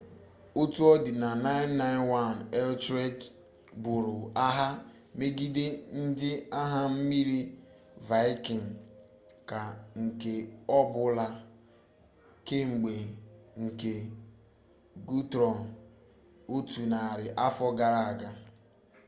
[0.61, 3.19] otu ọ dịna na 991 etelred
[3.83, 4.15] buru
[4.47, 4.69] agha
[5.19, 5.65] megide
[6.03, 6.31] ndị
[6.61, 7.39] agha mmiri
[8.07, 8.61] vaịkịn
[9.49, 9.59] ka
[10.01, 10.33] nke
[10.77, 11.27] ọbụla
[12.47, 12.93] kemgbe
[13.63, 13.93] nke
[15.07, 15.57] gutrum
[16.55, 18.29] otu narị afọ gara aga